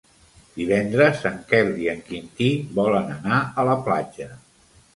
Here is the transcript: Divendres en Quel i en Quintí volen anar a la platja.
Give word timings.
Divendres 0.53 1.21
en 1.31 1.35
Quel 1.51 1.69
i 1.83 1.91
en 1.93 2.01
Quintí 2.09 2.49
volen 2.81 3.15
anar 3.19 3.45
a 3.65 3.69
la 3.73 3.79
platja. 3.91 4.31